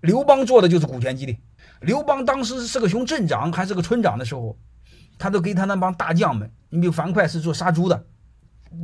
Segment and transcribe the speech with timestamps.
[0.00, 1.38] 刘邦做的就是股权激励。
[1.80, 4.58] 刘邦当时是个熊镇长还是个村长的时候，
[5.18, 8.06] 他都给他那帮大将们，你比如樊哙是做杀猪的，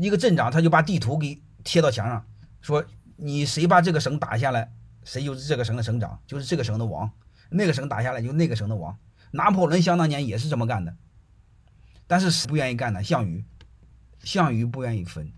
[0.00, 2.24] 一个镇长他就把地图给贴到墙上，
[2.60, 2.84] 说
[3.16, 4.72] 你谁把这个省打下来，
[5.04, 7.09] 谁就是这个省的省长，就是这个省的王；
[7.51, 8.96] 那个省打下来就那个省的王。
[9.30, 10.95] 拿破仑想当年也是这么干的，
[12.07, 13.03] 但是谁不愿意干呢？
[13.03, 13.45] 项羽，
[14.23, 15.30] 项羽不愿意分，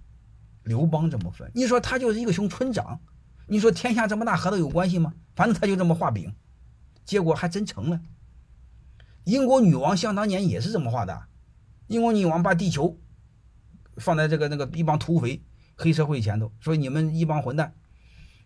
[0.63, 1.51] 刘邦怎么分。
[1.55, 3.01] 你说他就是一个熊村长，
[3.49, 5.15] 你说天下这么大和他有关系吗？
[5.35, 6.35] 反正他就这么画饼。
[7.05, 8.01] 结果还真成了。
[9.25, 11.25] 英国女王想当年也是这么画的，
[11.87, 13.01] 英国女王把地球
[13.97, 15.43] 放在这个那个一帮土匪、
[15.75, 17.75] 黑社会前头，说你们一帮混蛋，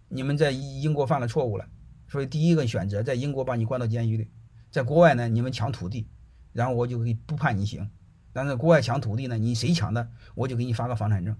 [0.08, 1.68] 你们在英国犯了错误了，
[2.08, 4.30] 所以第一个选择在英国把你关到监狱里，
[4.70, 6.08] 在国外呢你们抢土地，
[6.52, 7.90] 然后我就给不判你刑，
[8.32, 11.36] 但是国外抢土地呢，你谁抢的，我就给你发个房产证。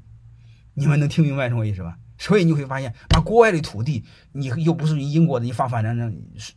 [0.75, 1.99] 你们能听明白什么意思吧？
[2.23, 6.53] 所以你会发现，啊国外的土地，你又不是你英国的，你发反战争是。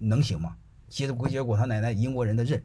[0.00, 0.56] 能行吗？
[0.86, 2.64] 结果结果他奶奶英国人的认，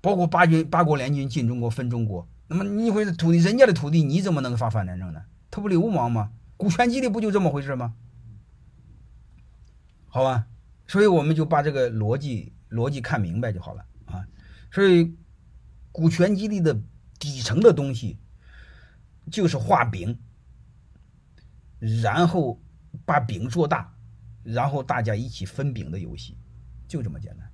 [0.00, 5.24] 包括八军八国联军进中国分中国，那么你会土地人家的土地你怎么能发反战争呢？
[5.50, 6.30] 他不流氓吗？
[6.56, 7.96] 股权激励不就这么回事吗？
[10.06, 10.46] 好吧，
[10.86, 14.24] 所以我们就把这个逻辑逻辑看明白就好了啊。
[14.70, 15.16] 所以
[15.90, 16.80] 股权激励的
[17.18, 18.20] 底层的东西
[19.30, 20.18] 就是画饼，
[22.02, 22.60] 然后
[23.04, 23.94] 把饼做大。
[24.42, 26.36] 然后大家一起分饼的游戏，
[26.88, 27.52] 就这么简单。